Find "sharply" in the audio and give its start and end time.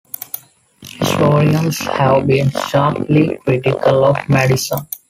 2.49-3.37